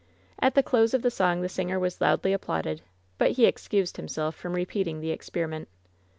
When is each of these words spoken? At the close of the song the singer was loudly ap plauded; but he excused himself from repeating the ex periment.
At 0.39 0.55
the 0.55 0.63
close 0.63 0.95
of 0.95 1.03
the 1.03 1.11
song 1.11 1.41
the 1.43 1.47
singer 1.47 1.77
was 1.79 2.01
loudly 2.01 2.33
ap 2.33 2.41
plauded; 2.41 2.81
but 3.19 3.33
he 3.33 3.45
excused 3.45 3.97
himself 3.97 4.33
from 4.35 4.53
repeating 4.53 4.99
the 4.99 5.11
ex 5.11 5.29
periment. 5.29 5.67